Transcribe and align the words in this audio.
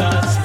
us. 0.00 0.41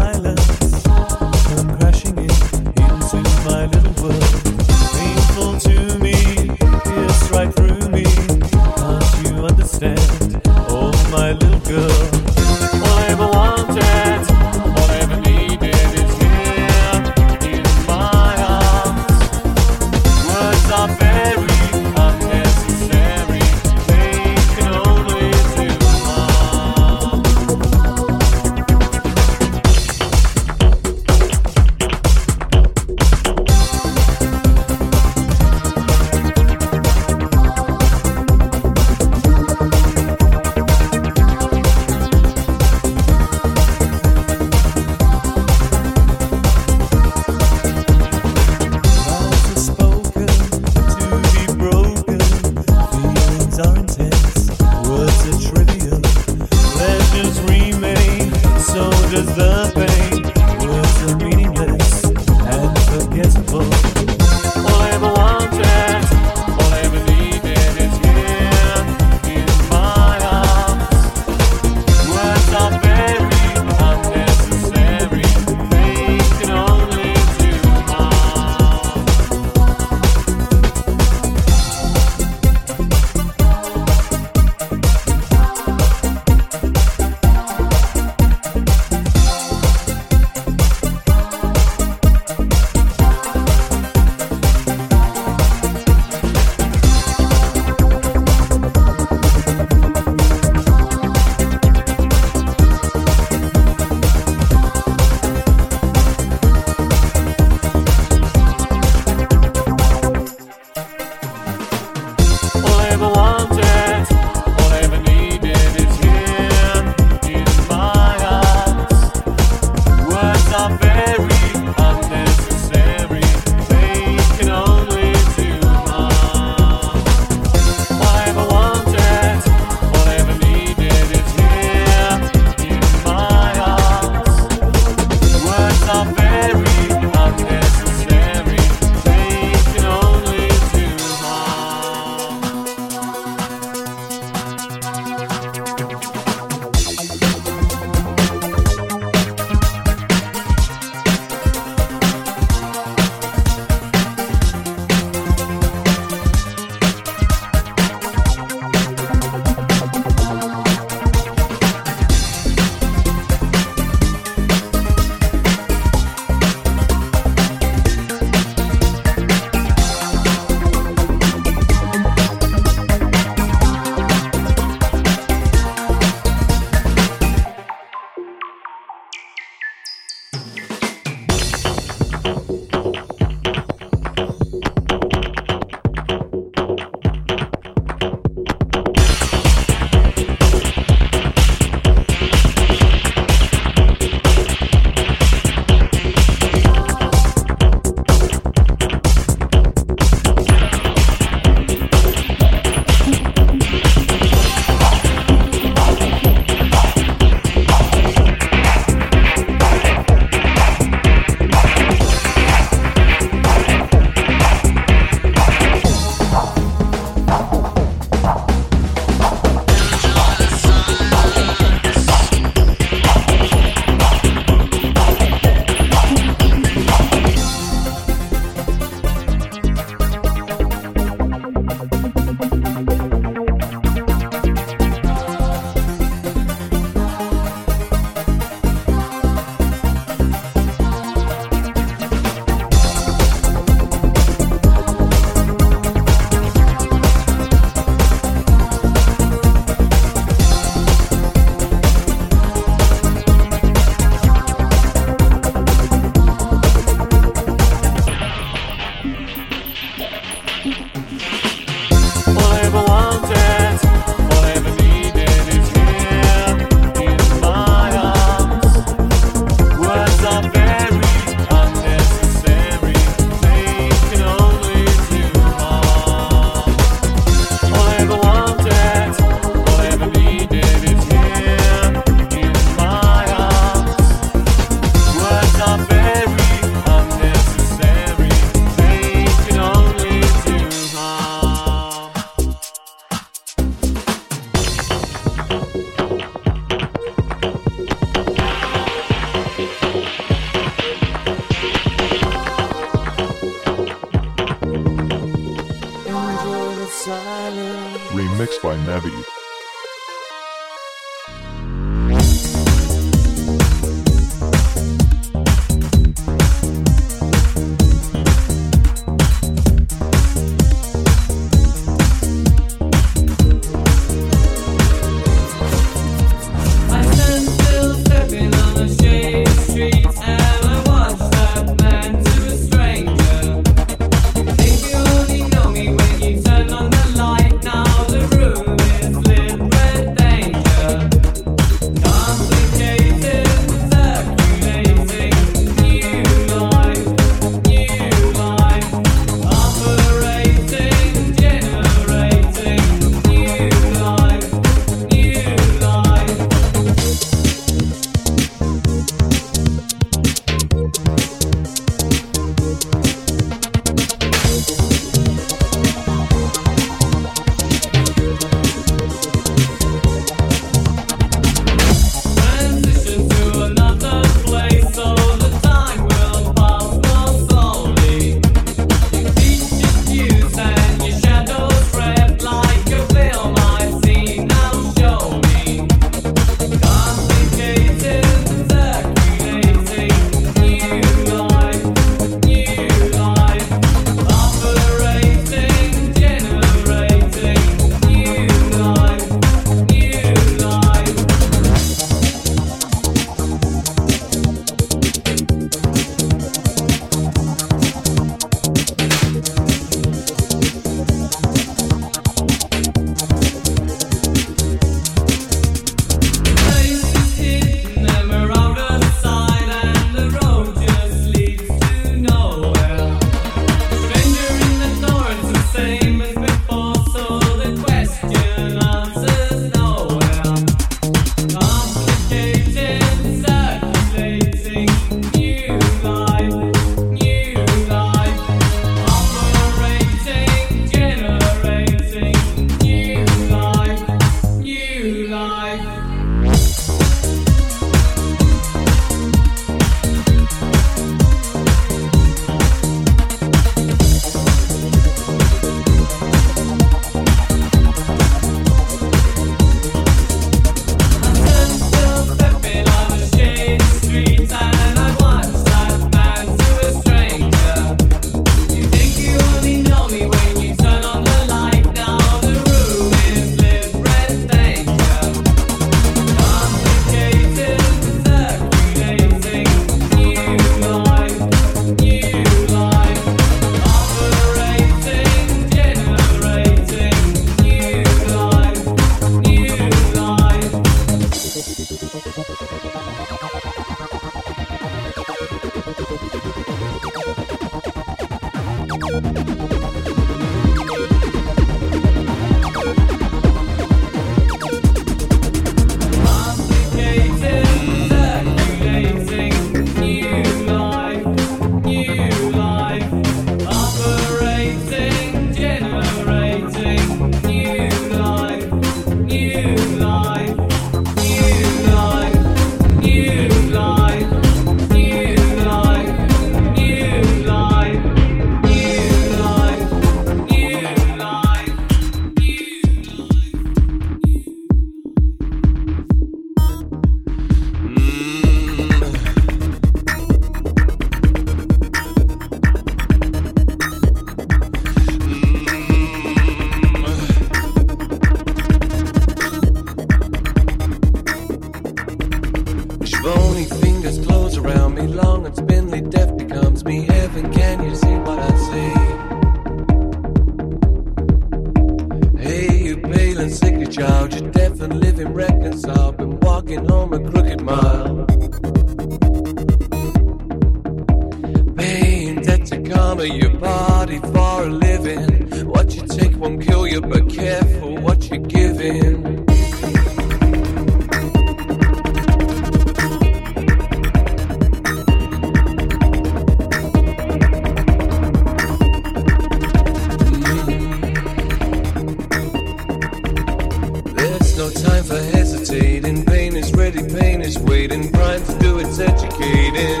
pain 597.08 597.40
is 597.40 597.58
waiting, 597.58 598.10
primed 598.12 598.44
to 598.46 598.58
do 598.58 598.78
its 598.78 598.98
educating. 598.98 600.00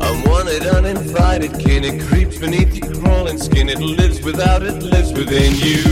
I'm 0.00 0.22
wanted, 0.24 0.66
uninvited, 0.66 1.58
kin. 1.58 1.84
It 1.84 2.02
creeps 2.02 2.38
beneath 2.38 2.74
your 2.74 2.94
crawling 3.00 3.38
skin. 3.38 3.68
It 3.68 3.80
lives 3.80 4.22
without, 4.22 4.62
it 4.62 4.82
lives 4.82 5.12
within 5.12 5.52
you. 5.54 5.82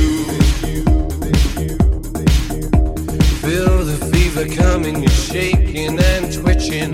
Feel 3.42 3.84
the 3.84 4.08
fever 4.12 4.46
coming, 4.54 5.02
you're 5.02 5.10
shaking 5.10 5.98
and 5.98 6.32
twitching. 6.32 6.92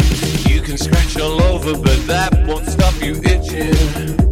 You 0.50 0.60
can 0.60 0.78
scratch 0.78 1.18
all 1.18 1.42
over, 1.42 1.72
but 1.76 2.06
that 2.06 2.46
won't 2.46 2.66
stop 2.66 2.94
you 3.02 3.14
itching. 3.24 4.23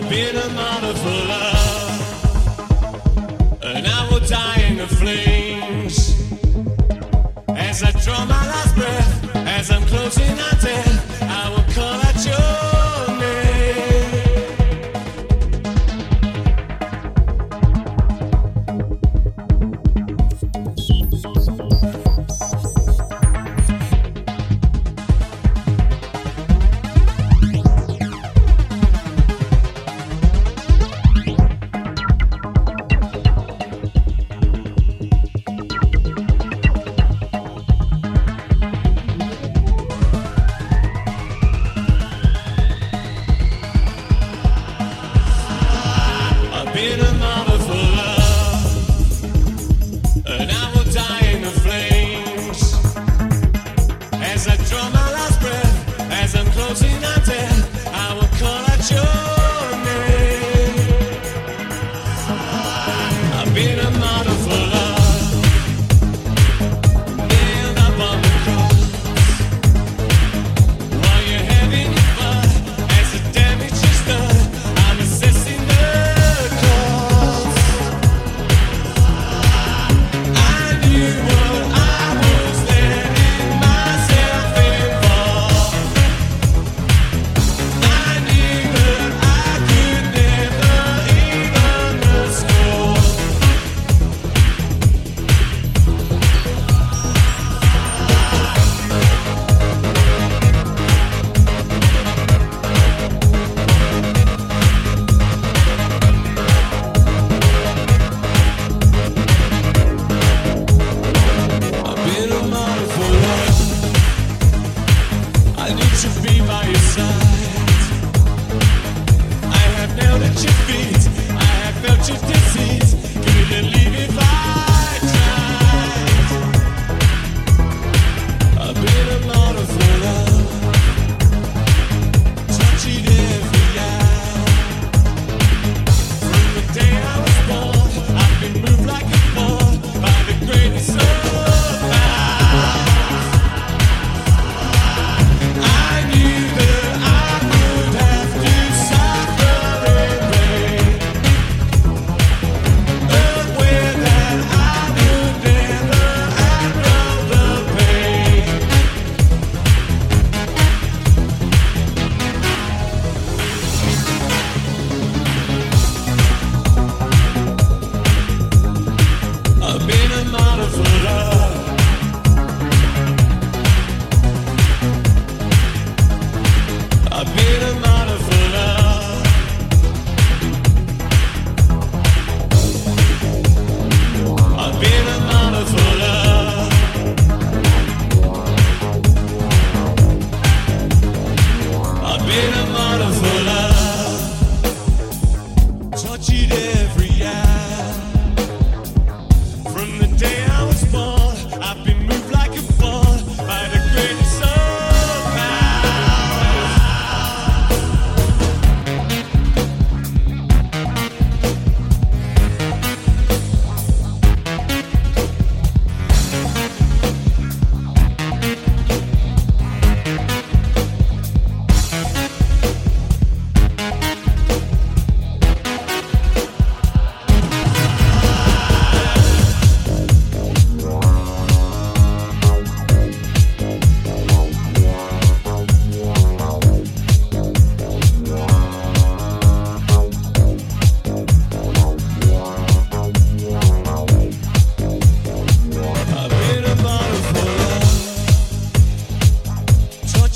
I've 0.00 0.08
been 0.08 0.36
a 0.36 0.48
model 0.50 0.94
for 0.94 1.26
love, 1.26 2.00
and 3.64 3.84
I 3.84 4.08
will 4.08 4.20
die 4.20 4.60
in 4.60 4.76
the 4.76 4.86
flames 4.86 6.14
as 7.48 7.82
I 7.82 7.90
draw 7.90 8.24
my 8.26 8.46
last 8.46 8.76
breath. 8.76 9.34
As 9.34 9.72
I'm 9.72 9.82
closing 9.86 10.36
my 10.36 10.50
death, 10.60 11.22
I 11.22 11.50
will. 11.50 11.58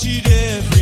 each 0.04 0.26
and 0.26 0.32
every 0.32 0.81